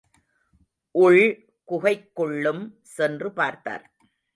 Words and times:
உள் 0.95 1.23
குகைக்குள்ளும் 1.67 2.63
சென்று 2.95 3.31
பார்த்தார். 3.31 3.85